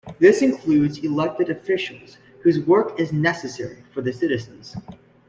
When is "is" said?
2.99-3.13